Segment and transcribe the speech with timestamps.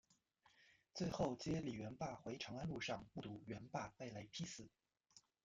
[0.95, 4.67] 最后接李元霸回长安路上目睹元霸被雷劈死。